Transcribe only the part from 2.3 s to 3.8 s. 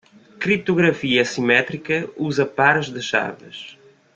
pares de chaves.